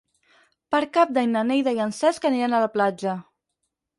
Per 0.75 0.79
Cap 0.95 1.11
d'Any 1.17 1.29
na 1.33 1.43
Neida 1.51 1.75
i 1.77 1.83
en 1.85 1.93
Cesc 1.99 2.27
aniran 2.31 2.55
a 2.55 2.61
la 2.65 2.73
platja. 2.79 3.17